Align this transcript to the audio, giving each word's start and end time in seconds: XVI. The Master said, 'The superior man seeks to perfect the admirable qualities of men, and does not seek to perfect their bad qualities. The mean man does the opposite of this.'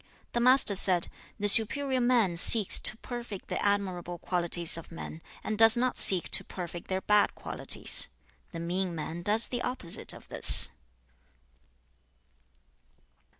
XVI. 0.01 0.31
The 0.33 0.39
Master 0.39 0.75
said, 0.75 1.07
'The 1.39 1.47
superior 1.47 2.01
man 2.01 2.35
seeks 2.35 2.79
to 2.79 2.97
perfect 2.97 3.49
the 3.49 3.63
admirable 3.63 4.17
qualities 4.17 4.75
of 4.75 4.91
men, 4.91 5.21
and 5.43 5.59
does 5.59 5.77
not 5.77 5.95
seek 5.99 6.27
to 6.29 6.43
perfect 6.43 6.87
their 6.87 7.01
bad 7.01 7.35
qualities. 7.35 8.07
The 8.51 8.59
mean 8.59 8.95
man 8.95 9.21
does 9.21 9.45
the 9.45 9.61
opposite 9.61 10.11
of 10.11 10.27
this.' 10.29 10.69